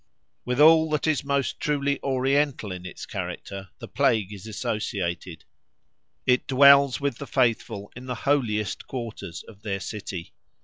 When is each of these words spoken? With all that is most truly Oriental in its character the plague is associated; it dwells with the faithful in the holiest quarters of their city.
With 0.45 0.59
all 0.59 0.89
that 0.89 1.05
is 1.05 1.23
most 1.23 1.59
truly 1.59 1.99
Oriental 2.01 2.71
in 2.71 2.87
its 2.87 3.05
character 3.05 3.69
the 3.77 3.87
plague 3.87 4.33
is 4.33 4.47
associated; 4.47 5.45
it 6.25 6.47
dwells 6.47 6.99
with 6.99 7.19
the 7.19 7.27
faithful 7.27 7.91
in 7.95 8.07
the 8.07 8.15
holiest 8.25 8.87
quarters 8.87 9.43
of 9.47 9.61
their 9.61 9.79
city. 9.79 10.33